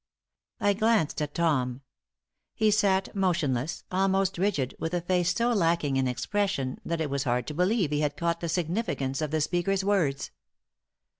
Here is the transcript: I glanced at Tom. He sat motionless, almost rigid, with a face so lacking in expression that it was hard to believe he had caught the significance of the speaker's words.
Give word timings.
I 0.59 0.73
glanced 0.73 1.21
at 1.21 1.35
Tom. 1.35 1.81
He 2.55 2.71
sat 2.71 3.13
motionless, 3.15 3.83
almost 3.91 4.39
rigid, 4.39 4.73
with 4.79 4.95
a 4.95 5.01
face 5.01 5.31
so 5.31 5.53
lacking 5.53 5.95
in 5.95 6.07
expression 6.07 6.79
that 6.83 6.99
it 7.01 7.11
was 7.11 7.25
hard 7.25 7.45
to 7.45 7.53
believe 7.53 7.91
he 7.91 7.99
had 7.99 8.17
caught 8.17 8.39
the 8.39 8.49
significance 8.49 9.21
of 9.21 9.29
the 9.29 9.41
speaker's 9.41 9.83
words. 9.83 10.31